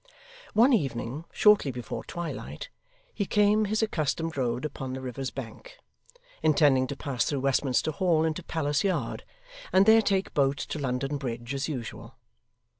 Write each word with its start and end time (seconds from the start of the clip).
One 0.55 0.73
evening, 0.73 1.25
shortly 1.31 1.69
before 1.69 2.03
twilight, 2.03 2.69
he 3.13 3.27
came 3.27 3.65
his 3.65 3.83
accustomed 3.83 4.35
road 4.35 4.65
upon 4.65 4.93
the 4.93 4.99
river's 4.99 5.29
bank, 5.29 5.77
intending 6.41 6.87
to 6.87 6.95
pass 6.95 7.23
through 7.25 7.41
Westminster 7.41 7.91
Hall 7.91 8.23
into 8.25 8.41
Palace 8.41 8.83
Yard, 8.83 9.23
and 9.71 9.85
there 9.85 10.01
take 10.01 10.33
boat 10.33 10.57
to 10.57 10.79
London 10.79 11.17
Bridge 11.17 11.53
as 11.53 11.69
usual. 11.69 12.15